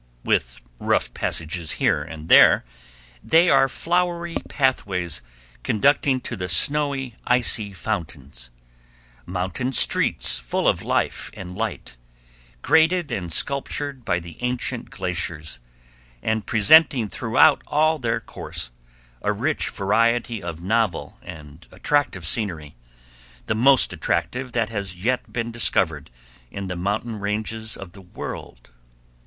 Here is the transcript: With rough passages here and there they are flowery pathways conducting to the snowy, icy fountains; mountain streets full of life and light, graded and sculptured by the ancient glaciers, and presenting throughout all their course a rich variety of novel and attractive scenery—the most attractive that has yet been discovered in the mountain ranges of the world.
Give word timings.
With 0.23 0.61
rough 0.79 1.13
passages 1.13 1.73
here 1.73 2.01
and 2.01 2.27
there 2.27 2.65
they 3.23 3.51
are 3.51 3.69
flowery 3.69 4.37
pathways 4.49 5.21
conducting 5.61 6.21
to 6.21 6.35
the 6.35 6.49
snowy, 6.49 7.13
icy 7.27 7.71
fountains; 7.71 8.49
mountain 9.27 9.73
streets 9.73 10.39
full 10.39 10.67
of 10.67 10.81
life 10.81 11.29
and 11.35 11.55
light, 11.55 11.97
graded 12.63 13.11
and 13.11 13.31
sculptured 13.31 14.03
by 14.03 14.17
the 14.17 14.37
ancient 14.41 14.89
glaciers, 14.89 15.59
and 16.23 16.47
presenting 16.47 17.07
throughout 17.07 17.61
all 17.67 17.99
their 17.99 18.19
course 18.19 18.71
a 19.21 19.31
rich 19.31 19.69
variety 19.69 20.41
of 20.41 20.63
novel 20.63 21.19
and 21.21 21.67
attractive 21.71 22.25
scenery—the 22.25 23.53
most 23.53 23.93
attractive 23.93 24.51
that 24.53 24.69
has 24.71 24.95
yet 24.95 25.31
been 25.31 25.51
discovered 25.51 26.09
in 26.49 26.65
the 26.65 26.75
mountain 26.75 27.19
ranges 27.19 27.77
of 27.77 27.91
the 27.91 28.01
world. 28.01 28.71